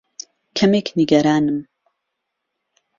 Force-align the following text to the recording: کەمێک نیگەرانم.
کەمێک 0.57 0.87
نیگەرانم. 0.97 1.59